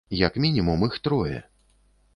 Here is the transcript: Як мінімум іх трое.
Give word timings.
Як 0.19 0.37
мінімум 0.45 0.87
іх 0.89 0.97
трое. 1.09 1.39